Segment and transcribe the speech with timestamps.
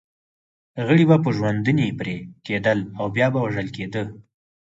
[0.87, 2.15] غړي به په ژوندوني پرې
[2.45, 4.03] کېدل او بیا به وژل کېده.